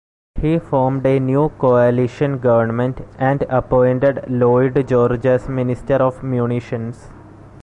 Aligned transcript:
He 0.41 0.57
formed 0.57 1.05
a 1.05 1.19
new 1.19 1.49
coalition 1.59 2.39
government 2.39 3.01
and 3.19 3.43
appointed 3.49 4.23
Lloyd 4.27 4.87
George 4.87 5.27
as 5.27 5.47
Minister 5.47 5.97
of 5.97 6.23
Munitions. 6.23 7.11